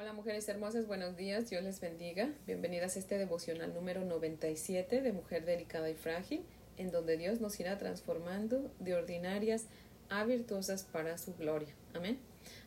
[0.00, 2.32] Hola mujeres hermosas, buenos días, Dios les bendiga.
[2.46, 6.44] Bienvenidas a este devocional número 97 de Mujer Delicada y Frágil,
[6.76, 9.64] en donde Dios nos irá transformando de ordinarias
[10.08, 11.74] a virtuosas para su gloria.
[11.94, 12.20] Amén.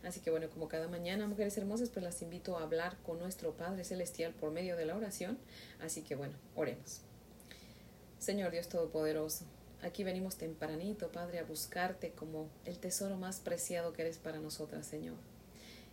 [0.03, 3.53] Así que bueno, como cada mañana, mujeres hermosas, pues las invito a hablar con nuestro
[3.53, 5.37] Padre Celestial por medio de la oración.
[5.79, 6.99] Así que bueno, oremos.
[8.19, 9.45] Señor Dios Todopoderoso,
[9.81, 14.85] aquí venimos tempranito, Padre, a buscarte como el tesoro más preciado que eres para nosotras,
[14.85, 15.30] Señor.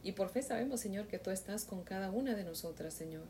[0.02, 3.24] Y por fe sabemos, Señor, que tú estás con cada una de nosotras, Señor.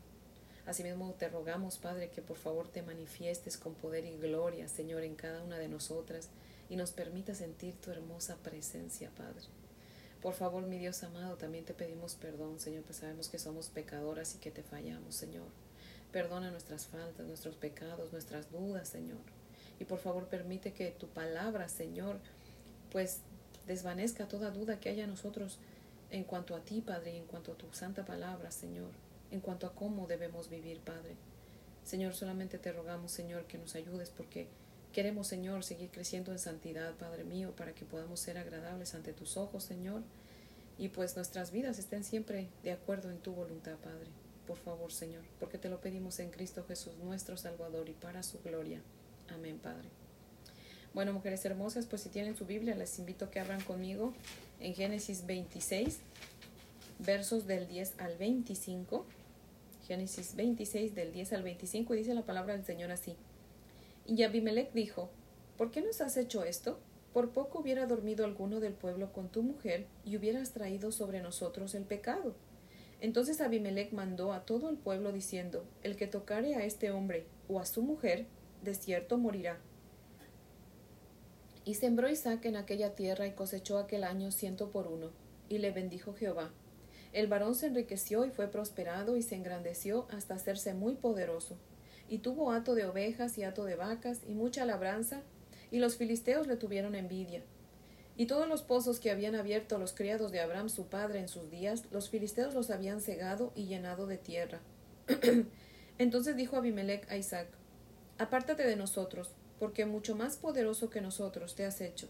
[0.65, 5.15] Asimismo te rogamos, Padre, que por favor te manifiestes con poder y gloria, Señor, en
[5.15, 6.29] cada una de nosotras
[6.69, 9.47] y nos permita sentir tu hermosa presencia, Padre.
[10.21, 14.35] Por favor, mi Dios amado, también te pedimos perdón, Señor, pues sabemos que somos pecadoras
[14.35, 15.47] y que te fallamos, Señor.
[16.11, 19.19] Perdona nuestras faltas, nuestros pecados, nuestras dudas, Señor.
[19.79, 22.19] Y por favor, permite que tu palabra, Señor,
[22.91, 23.21] pues
[23.65, 25.57] desvanezca toda duda que haya nosotros
[26.11, 28.91] en cuanto a ti, Padre, y en cuanto a tu santa palabra, Señor,
[29.31, 31.15] en cuanto a cómo debemos vivir, Padre.
[31.83, 34.47] Señor, solamente te rogamos, Señor, que nos ayudes porque
[34.93, 39.37] queremos, Señor, seguir creciendo en santidad, Padre mío, para que podamos ser agradables ante tus
[39.37, 40.01] ojos, Señor,
[40.77, 44.09] y pues nuestras vidas estén siempre de acuerdo en tu voluntad, Padre.
[44.47, 48.39] Por favor, Señor, porque te lo pedimos en Cristo Jesús, nuestro Salvador, y para su
[48.41, 48.81] gloria.
[49.27, 49.89] Amén, Padre.
[50.93, 54.13] Bueno, mujeres hermosas, pues si tienen su Biblia, les invito a que abran conmigo
[54.59, 55.99] en Génesis 26,
[56.97, 59.05] versos del 10 al 25.
[59.87, 63.15] Génesis 26 del 10 al 25 y dice la palabra del Señor así.
[64.07, 65.09] Y Abimelech dijo,
[65.57, 66.79] ¿por qué nos has hecho esto?
[67.13, 71.75] Por poco hubiera dormido alguno del pueblo con tu mujer y hubieras traído sobre nosotros
[71.75, 72.33] el pecado.
[72.99, 77.59] Entonces Abimelech mandó a todo el pueblo diciendo, el que tocare a este hombre o
[77.59, 78.25] a su mujer,
[78.63, 79.59] de cierto morirá.
[81.69, 85.11] Y sembró Isaac en aquella tierra y cosechó aquel año ciento por uno,
[85.49, 86.49] y le bendijo Jehová.
[87.13, 91.59] El varón se enriqueció y fue prosperado y se engrandeció hasta hacerse muy poderoso,
[92.09, 95.21] y tuvo hato de ovejas y hato de vacas y mucha labranza,
[95.69, 97.43] y los filisteos le tuvieron envidia.
[98.17, 101.51] Y todos los pozos que habían abierto los criados de Abraham su padre en sus
[101.51, 104.59] días, los filisteos los habían cegado y llenado de tierra.
[105.99, 107.49] Entonces dijo Abimelech a Isaac,
[108.17, 112.07] Apártate de nosotros, porque mucho más poderoso que nosotros te has hecho.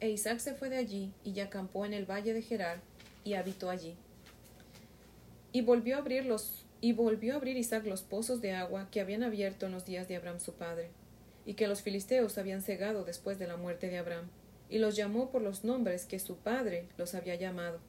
[0.00, 2.80] E Isaac se fue de allí y acampó en el valle de Gerar
[3.24, 3.94] y habitó allí.
[5.52, 9.00] Y volvió a abrir los y volvió a abrir Isaac los pozos de agua que
[9.00, 10.88] habían abierto en los días de Abraham su padre,
[11.44, 14.30] y que los filisteos habían cegado después de la muerte de Abraham,
[14.70, 17.80] y los llamó por los nombres que su padre los había llamado.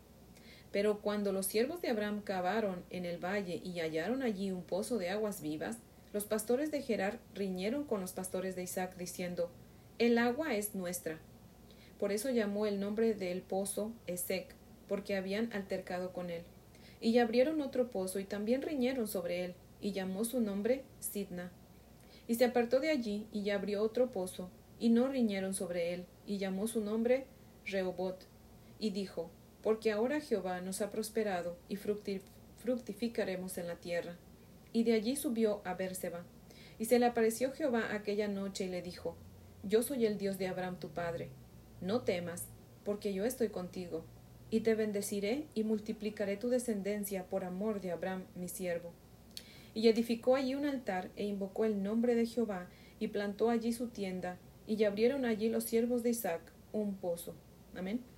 [0.71, 4.97] Pero cuando los siervos de Abraham cavaron en el valle y hallaron allí un pozo
[4.97, 5.77] de aguas vivas,
[6.13, 9.49] los pastores de Gerar riñeron con los pastores de Isaac, diciendo,
[9.97, 11.19] El agua es nuestra.
[11.99, 14.53] Por eso llamó el nombre del pozo Esec,
[14.89, 16.43] porque habían altercado con él.
[16.99, 21.49] Y abrieron otro pozo y también riñeron sobre él, y llamó su nombre Sidna.
[22.27, 24.49] Y se apartó de allí y abrió otro pozo,
[24.79, 27.25] y no riñeron sobre él, y llamó su nombre
[27.65, 28.25] Rehobot.
[28.79, 29.31] Y dijo,
[29.63, 34.17] Porque ahora Jehová nos ha prosperado, y fructificaremos en la tierra
[34.73, 36.23] y de allí subió a Bérseba.
[36.79, 39.15] Y se le apareció Jehová aquella noche y le dijo,
[39.63, 41.29] Yo soy el Dios de Abraham tu padre.
[41.81, 42.45] No temas,
[42.83, 44.03] porque yo estoy contigo,
[44.49, 48.91] y te bendeciré y multiplicaré tu descendencia por amor de Abraham mi siervo.
[49.73, 52.67] Y edificó allí un altar e invocó el nombre de Jehová,
[52.99, 54.37] y plantó allí su tienda,
[54.67, 57.35] y abrieron allí los siervos de Isaac un pozo.
[57.75, 58.10] Amén.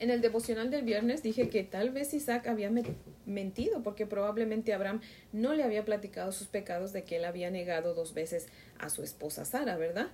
[0.00, 2.72] En el devocional del viernes dije que tal vez Isaac había
[3.26, 5.02] mentido porque probablemente Abraham
[5.34, 8.46] no le había platicado sus pecados de que él había negado dos veces
[8.78, 10.06] a su esposa Sara, ¿verdad?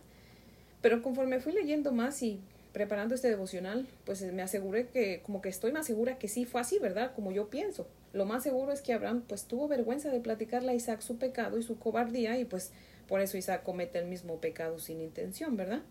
[0.82, 2.40] Pero conforme fui leyendo más y
[2.72, 6.60] preparando este devocional, pues me aseguré que como que estoy más segura que sí fue
[6.60, 7.12] así, ¿verdad?
[7.14, 7.86] Como yo pienso.
[8.12, 11.58] Lo más seguro es que Abraham pues tuvo vergüenza de platicarle a Isaac su pecado
[11.58, 12.72] y su cobardía y pues
[13.06, 15.82] por eso Isaac comete el mismo pecado sin intención, ¿verdad?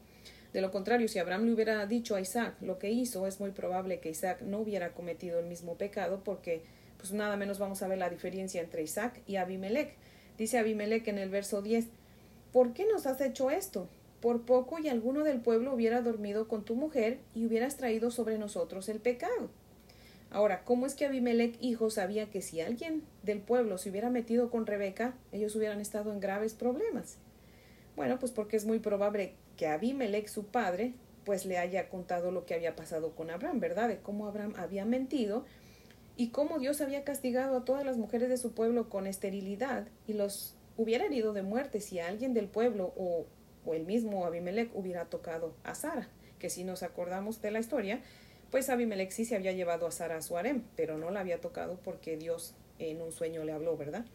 [0.55, 3.51] De lo contrario, si Abraham le hubiera dicho a Isaac lo que hizo, es muy
[3.51, 6.61] probable que Isaac no hubiera cometido el mismo pecado porque
[6.97, 9.97] pues nada menos vamos a ver la diferencia entre Isaac y Abimelech.
[10.37, 11.87] Dice Abimelech en el verso 10,
[12.53, 13.89] ¿por qué nos has hecho esto?
[14.21, 18.37] Por poco y alguno del pueblo hubiera dormido con tu mujer y hubieras traído sobre
[18.37, 19.49] nosotros el pecado.
[20.31, 24.49] Ahora, ¿cómo es que Abimelech hijo sabía que si alguien del pueblo se hubiera metido
[24.49, 27.17] con Rebeca, ellos hubieran estado en graves problemas?
[27.97, 30.93] Bueno, pues porque es muy probable que Abimelech, su padre,
[31.23, 33.87] pues le haya contado lo que había pasado con Abraham, ¿verdad?
[33.87, 35.45] De cómo Abraham había mentido
[36.17, 40.13] y cómo Dios había castigado a todas las mujeres de su pueblo con esterilidad y
[40.13, 43.25] los hubiera herido de muerte si alguien del pueblo o,
[43.65, 46.07] o el mismo Abimelech hubiera tocado a Sara,
[46.39, 48.01] que si nos acordamos de la historia,
[48.51, 51.41] pues Abimelech sí se había llevado a Sara a su harem, pero no la había
[51.41, 54.05] tocado porque Dios en un sueño le habló, ¿verdad?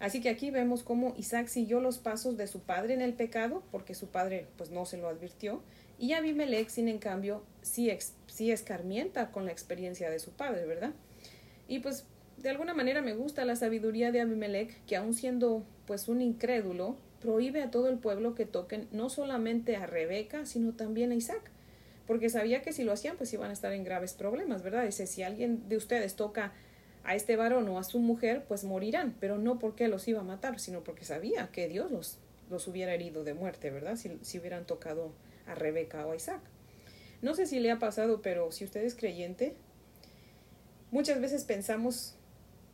[0.00, 3.62] Así que aquí vemos cómo Isaac siguió los pasos de su padre en el pecado,
[3.70, 5.62] porque su padre pues no se lo advirtió,
[5.98, 7.90] y Abimelech, sin en cambio, sí,
[8.26, 10.92] sí escarmienta con la experiencia de su padre, ¿verdad?
[11.68, 12.06] Y pues
[12.38, 16.96] de alguna manera me gusta la sabiduría de Abimelech, que aun siendo pues un incrédulo,
[17.20, 21.50] prohíbe a todo el pueblo que toquen no solamente a Rebeca, sino también a Isaac,
[22.06, 24.86] porque sabía que si lo hacían pues iban a estar en graves problemas, ¿verdad?
[24.86, 26.54] Dice, si alguien de ustedes toca
[27.04, 30.24] a este varón o a su mujer, pues morirán, pero no porque los iba a
[30.24, 32.18] matar, sino porque sabía que Dios los,
[32.50, 33.96] los hubiera herido de muerte, ¿verdad?
[33.96, 35.12] Si, si hubieran tocado
[35.46, 36.40] a Rebeca o a Isaac.
[37.22, 39.54] No sé si le ha pasado, pero si usted es creyente,
[40.90, 42.14] muchas veces pensamos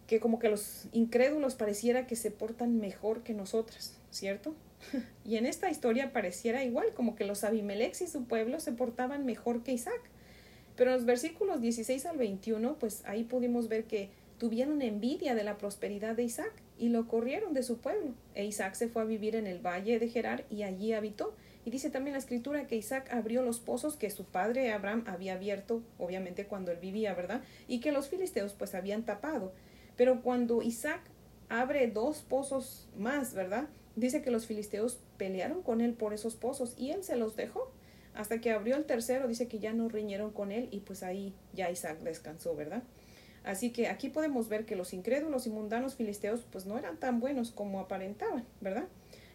[0.06, 4.54] que como que los incrédulos pareciera que se portan mejor que nosotras, ¿cierto?
[5.24, 9.24] y en esta historia pareciera igual, como que los Abimelech y su pueblo se portaban
[9.24, 10.00] mejor que Isaac.
[10.76, 15.44] Pero en los versículos 16 al 21, pues ahí pudimos ver que tuvieron envidia de
[15.44, 18.14] la prosperidad de Isaac y lo corrieron de su pueblo.
[18.34, 21.34] E Isaac se fue a vivir en el valle de Gerar y allí habitó.
[21.64, 25.34] Y dice también la escritura que Isaac abrió los pozos que su padre Abraham había
[25.34, 27.42] abierto, obviamente cuando él vivía, ¿verdad?
[27.66, 29.52] Y que los filisteos pues habían tapado.
[29.96, 31.00] Pero cuando Isaac
[31.48, 33.68] abre dos pozos más, ¿verdad?
[33.96, 37.72] Dice que los filisteos pelearon con él por esos pozos y él se los dejó.
[38.14, 41.34] Hasta que abrió el tercero, dice que ya no riñeron con él y pues ahí
[41.52, 42.82] ya Isaac descansó, ¿verdad?
[43.46, 47.20] Así que aquí podemos ver que los incrédulos y mundanos filisteos pues no eran tan
[47.20, 48.88] buenos como aparentaban, ¿verdad?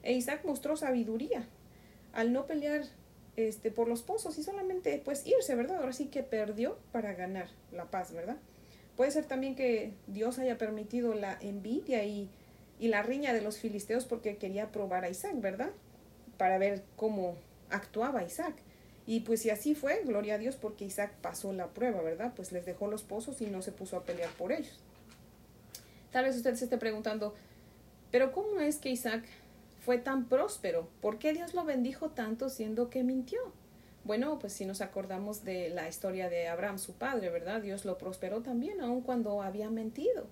[0.04, 1.48] E Isaac mostró sabiduría
[2.12, 2.84] al no pelear
[3.38, 5.78] este, por los pozos y solamente pues irse, ¿verdad?
[5.78, 8.36] Ahora sí que perdió para ganar la paz, ¿verdad?
[8.98, 12.30] Puede ser también que Dios haya permitido la envidia y,
[12.80, 15.72] y la riña de los filisteos porque quería probar a Isaac, ¿verdad?
[16.38, 17.38] Para ver cómo
[17.70, 18.56] actuaba Isaac.
[19.12, 22.32] Y pues si así fue, gloria a Dios, porque Isaac pasó la prueba, ¿verdad?
[22.34, 24.80] Pues les dejó los pozos y no se puso a pelear por ellos.
[26.14, 27.36] Tal vez usted se esté preguntando,
[28.10, 29.26] pero ¿cómo es que Isaac
[29.84, 30.88] fue tan próspero?
[31.02, 33.42] ¿Por qué Dios lo bendijo tanto siendo que mintió?
[34.06, 37.62] Bueno, pues si nos acordamos de la historia de Abraham, su padre, ¿verdad?
[37.62, 40.28] Dios lo prosperó también, aun cuando había mentido.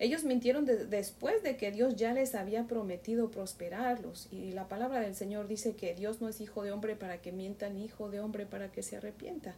[0.00, 4.28] Ellos mintieron después de que Dios ya les había prometido prosperarlos.
[4.32, 7.32] Y la palabra del Señor dice que Dios no es hijo de hombre para que
[7.32, 9.54] mienta, ni hijo de hombre para que se arrepienta,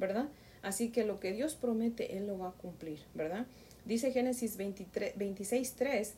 [0.00, 0.26] ¿verdad?
[0.62, 3.46] Así que lo que Dios promete, Él lo va a cumplir, ¿verdad?
[3.84, 6.14] Dice Génesis 26, 3,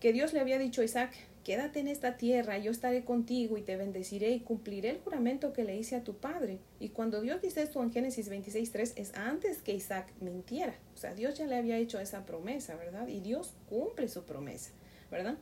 [0.00, 1.12] que Dios le había dicho a Isaac,
[1.46, 5.62] quédate en esta tierra, yo estaré contigo y te bendeciré y cumpliré el juramento que
[5.62, 6.58] le hice a tu padre.
[6.80, 10.74] Y cuando Dios dice esto en Génesis 26.3 es antes que Isaac mintiera.
[10.96, 13.06] O sea, Dios ya le había hecho esa promesa, ¿verdad?
[13.06, 14.72] Y Dios cumple su promesa,
[15.08, 15.38] ¿verdad?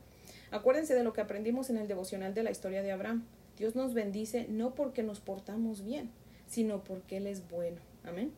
[0.51, 3.25] Acuérdense de lo que aprendimos en el devocional de la historia de Abraham.
[3.57, 6.11] Dios nos bendice no porque nos portamos bien,
[6.45, 7.81] sino porque Él es bueno.
[8.03, 8.31] Amén.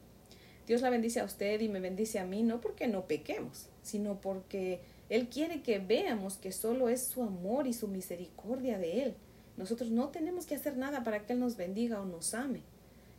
[0.67, 4.21] Dios la bendice a usted y me bendice a mí, no porque no pequemos, sino
[4.21, 9.15] porque él quiere que veamos que solo es su amor y su misericordia de Él.
[9.55, 12.61] Nosotros no tenemos que hacer nada para que Él nos bendiga o nos ame.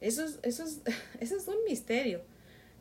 [0.00, 0.82] Eso es, eso es,
[1.20, 2.20] eso es un misterio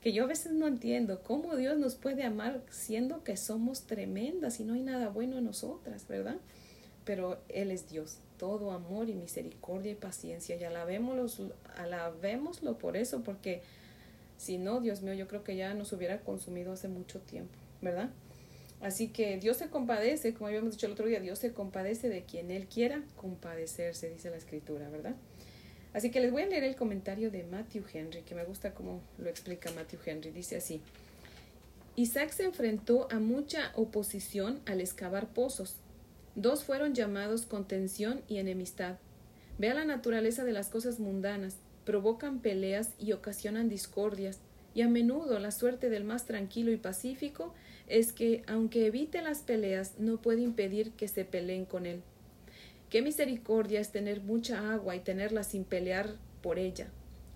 [0.01, 1.21] que yo a veces no entiendo.
[1.23, 5.45] ¿Cómo Dios nos puede amar siendo que somos tremendas y no hay nada bueno en
[5.45, 6.37] nosotras, verdad?
[7.05, 10.57] Pero Él es Dios, todo amor y misericordia y paciencia.
[10.57, 13.61] Y alabémoslo, alabémoslo por eso, porque
[14.35, 18.11] si no, Dios mío, yo creo que ya nos hubiera consumido hace mucho tiempo, ¿verdad?
[18.81, 22.23] Así que Dios se compadece, como habíamos dicho el otro día, Dios se compadece de
[22.23, 25.15] quien Él quiera compadecerse, dice la escritura, ¿verdad?
[25.93, 29.01] Así que les voy a leer el comentario de Matthew Henry, que me gusta cómo
[29.17, 30.31] lo explica Matthew Henry.
[30.31, 30.81] Dice así,
[31.95, 35.77] Isaac se enfrentó a mucha oposición al excavar pozos.
[36.35, 38.97] Dos fueron llamados contención y enemistad.
[39.57, 44.39] Vea la naturaleza de las cosas mundanas, provocan peleas y ocasionan discordias,
[44.75, 47.55] y a menudo la suerte del más tranquilo y pacífico
[47.87, 52.01] es que, aunque evite las peleas, no puede impedir que se peleen con él.
[52.89, 56.87] Qué misericordia es tener mucha agua y tenerla sin pelear por ella.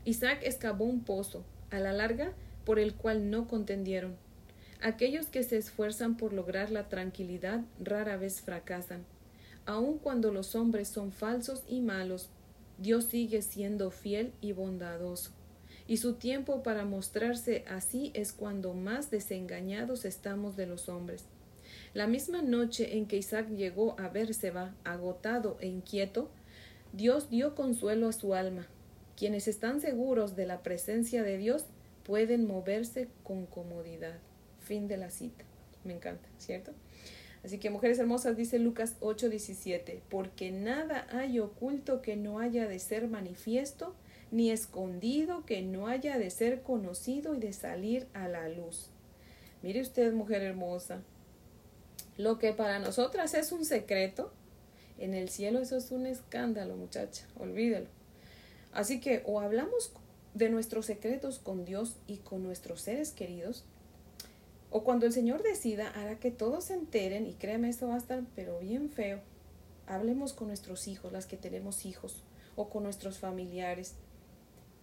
[0.05, 2.33] Isaac excavó un pozo, a la larga,
[2.65, 4.15] por el cual no contendieron.
[4.81, 9.05] Aquellos que se esfuerzan por lograr la tranquilidad rara vez fracasan.
[9.65, 12.29] Aun cuando los hombres son falsos y malos,
[12.77, 15.31] Dios sigue siendo fiel y bondadoso
[15.91, 21.25] y su tiempo para mostrarse así es cuando más desengañados estamos de los hombres.
[21.93, 26.29] La misma noche en que Isaac llegó a Berseba, agotado e inquieto,
[26.93, 28.69] Dios dio consuelo a su alma.
[29.17, 31.65] Quienes están seguros de la presencia de Dios
[32.05, 34.17] pueden moverse con comodidad.
[34.61, 35.43] Fin de la cita.
[35.83, 36.71] Me encanta, ¿cierto?
[37.43, 42.79] Así que, mujeres hermosas, dice Lucas 8:17, porque nada hay oculto que no haya de
[42.79, 43.93] ser manifiesto,
[44.31, 48.89] ni escondido que no haya de ser conocido y de salir a la luz.
[49.61, 51.01] Mire usted, mujer hermosa,
[52.17, 54.31] lo que para nosotras es un secreto,
[54.97, 57.87] en el cielo eso es un escándalo, muchacha, olvídelo.
[58.71, 59.91] Así que o hablamos
[60.33, 63.65] de nuestros secretos con Dios y con nuestros seres queridos,
[64.69, 67.97] o cuando el Señor decida hará que todos se enteren, y créeme, esto va a
[67.97, 69.19] estar pero bien feo.
[69.87, 72.23] Hablemos con nuestros hijos, las que tenemos hijos,
[72.55, 73.95] o con nuestros familiares,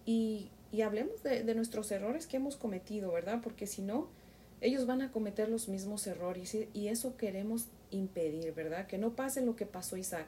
[0.05, 3.39] y, y hablemos de, de nuestros errores que hemos cometido, ¿verdad?
[3.43, 4.09] Porque si no,
[4.61, 8.87] ellos van a cometer los mismos errores y eso queremos impedir, ¿verdad?
[8.87, 10.27] Que no pase lo que pasó Isaac.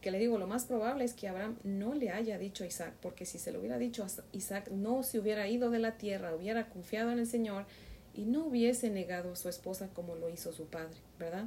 [0.00, 2.94] Que le digo, lo más probable es que Abraham no le haya dicho a Isaac,
[3.00, 6.34] porque si se lo hubiera dicho a Isaac, no se hubiera ido de la tierra,
[6.34, 7.66] hubiera confiado en el Señor
[8.14, 11.46] y no hubiese negado a su esposa como lo hizo su padre, ¿verdad?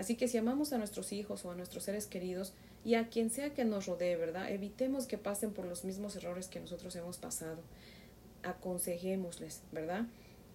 [0.00, 2.54] Así que si amamos a nuestros hijos o a nuestros seres queridos
[2.86, 4.50] y a quien sea que nos rodee, ¿verdad?
[4.50, 7.58] Evitemos que pasen por los mismos errores que nosotros hemos pasado.
[8.42, 10.06] Aconsejémosles, ¿verdad?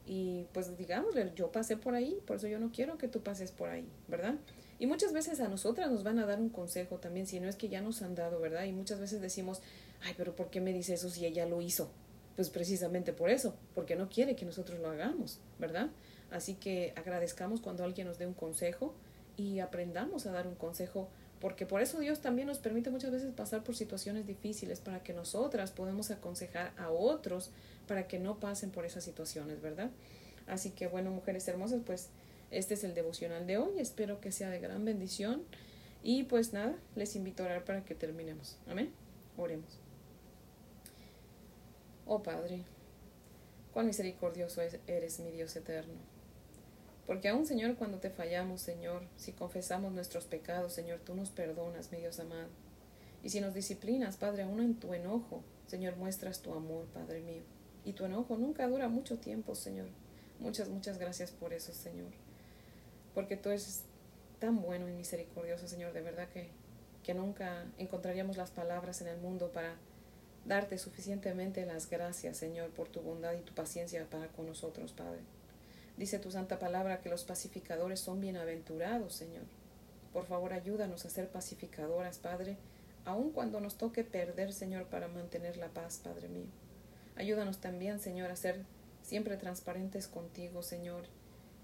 [0.07, 3.51] Y pues digámosle, yo pasé por ahí, por eso yo no quiero que tú pases
[3.51, 4.33] por ahí, ¿verdad?
[4.79, 7.55] Y muchas veces a nosotras nos van a dar un consejo también, si no es
[7.55, 8.63] que ya nos han dado, ¿verdad?
[8.63, 9.61] Y muchas veces decimos,
[10.01, 11.91] ay, pero ¿por qué me dice eso si ella lo hizo?
[12.35, 15.91] Pues precisamente por eso, porque no quiere que nosotros lo hagamos, ¿verdad?
[16.31, 18.95] Así que agradezcamos cuando alguien nos dé un consejo
[19.37, 23.33] y aprendamos a dar un consejo, porque por eso Dios también nos permite muchas veces
[23.33, 27.51] pasar por situaciones difíciles para que nosotras podamos aconsejar a otros
[27.87, 29.91] para que no pasen por esas situaciones, ¿verdad?
[30.47, 32.09] Así que bueno, mujeres hermosas, pues
[32.51, 33.79] este es el devocional de hoy.
[33.79, 35.43] Espero que sea de gran bendición.
[36.03, 38.57] Y pues nada, les invito a orar para que terminemos.
[38.67, 38.91] Amén.
[39.37, 39.79] Oremos.
[42.05, 42.61] Oh Padre,
[43.73, 45.95] cuán misericordioso eres, mi Dios eterno.
[47.05, 51.91] Porque aún, Señor, cuando te fallamos, Señor, si confesamos nuestros pecados, Señor, tú nos perdonas,
[51.91, 52.49] mi Dios amado.
[53.23, 57.43] Y si nos disciplinas, Padre, aún en tu enojo, Señor, muestras tu amor, Padre mío.
[57.83, 59.87] Y tu enojo nunca dura mucho tiempo, Señor.
[60.39, 62.11] Muchas, muchas gracias por eso, Señor.
[63.13, 63.83] Porque tú eres
[64.39, 66.49] tan bueno y misericordioso, Señor, de verdad que,
[67.03, 69.75] que nunca encontraríamos las palabras en el mundo para
[70.45, 75.21] darte suficientemente las gracias, Señor, por tu bondad y tu paciencia para con nosotros, Padre.
[75.97, 79.43] Dice tu santa palabra que los pacificadores son bienaventurados, Señor.
[80.11, 82.57] Por favor, ayúdanos a ser pacificadoras, Padre,
[83.05, 86.47] aun cuando nos toque perder, Señor, para mantener la paz, Padre mío.
[87.15, 88.65] Ayúdanos también, Señor, a ser
[89.01, 91.03] siempre transparentes contigo, Señor,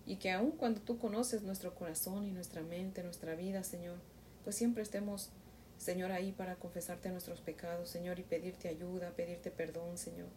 [0.06, 3.98] y que aun cuando tú conoces nuestro corazón y nuestra mente, nuestra vida, Señor,
[4.44, 5.30] pues siempre estemos,
[5.78, 10.30] Señor, ahí para confesarte nuestros pecados, Señor, y pedirte ayuda, pedirte perdón, Señor.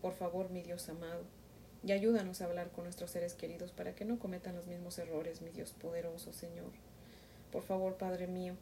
[0.00, 1.24] Por favor, mi Dios amado,
[1.84, 5.42] y ayúdanos a hablar con nuestros seres queridos para que no cometan los mismos errores,
[5.42, 6.72] mi Dios poderoso, Señor.
[7.52, 8.54] Por favor, Padre mío,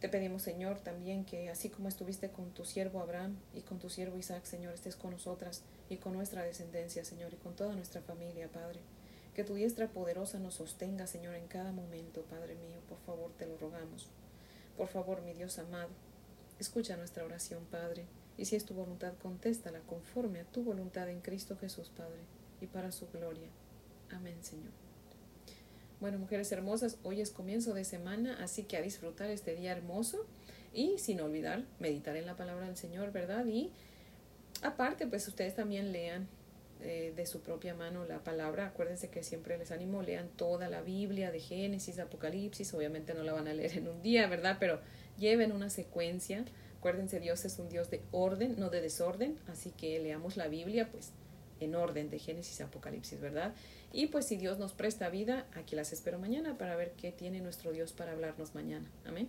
[0.00, 3.90] te pedimos, Señor, también que así como estuviste con tu siervo Abraham y con tu
[3.90, 8.00] siervo Isaac, Señor, estés con nosotras y con nuestra descendencia, Señor, y con toda nuestra
[8.00, 8.80] familia, Padre.
[9.34, 12.78] Que tu diestra poderosa nos sostenga, Señor, en cada momento, Padre mío.
[12.88, 14.08] Por favor, te lo rogamos.
[14.76, 15.90] Por favor, mi Dios amado,
[16.58, 18.06] escucha nuestra oración, Padre.
[18.36, 22.22] Y si es tu voluntad, contéstala conforme a tu voluntad en Cristo Jesús, Padre,
[22.62, 23.48] y para su gloria.
[24.10, 24.70] Amén, Señor.
[26.00, 30.26] Bueno, mujeres hermosas, hoy es comienzo de semana, así que a disfrutar este día hermoso
[30.72, 33.46] y sin olvidar meditar en la palabra del Señor, ¿verdad?
[33.46, 33.70] Y
[34.62, 36.28] aparte, pues ustedes también lean
[36.80, 38.66] eh, de su propia mano la palabra.
[38.66, 42.74] Acuérdense que siempre les animo, lean toda la Biblia de Génesis, Apocalipsis.
[42.74, 44.56] Obviamente no la van a leer en un día, ¿verdad?
[44.58, 44.80] Pero
[45.18, 46.44] lleven una secuencia.
[46.78, 49.38] Acuérdense, Dios es un Dios de orden, no de desorden.
[49.46, 51.12] Así que leamos la Biblia, pues
[51.62, 53.54] en orden de Génesis, Apocalipsis, ¿verdad?
[53.92, 57.40] Y pues si Dios nos presta vida, aquí las espero mañana para ver qué tiene
[57.40, 58.90] nuestro Dios para hablarnos mañana.
[59.04, 59.28] Amén.